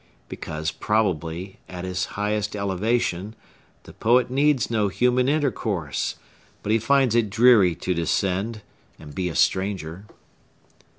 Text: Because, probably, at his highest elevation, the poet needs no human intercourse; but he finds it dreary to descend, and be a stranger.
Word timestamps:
Because, 0.29 0.71
probably, 0.71 1.59
at 1.69 1.83
his 1.85 2.05
highest 2.17 2.55
elevation, 2.55 3.35
the 3.83 3.93
poet 3.93 4.31
needs 4.31 4.71
no 4.71 4.87
human 4.87 5.29
intercourse; 5.29 6.15
but 6.63 6.71
he 6.71 6.79
finds 6.79 7.13
it 7.13 7.29
dreary 7.29 7.75
to 7.75 7.93
descend, 7.93 8.63
and 8.97 9.13
be 9.13 9.29
a 9.29 9.35
stranger. 9.35 10.05